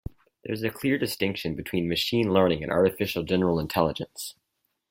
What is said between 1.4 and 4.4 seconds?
between machine learning and artificial general intelligence.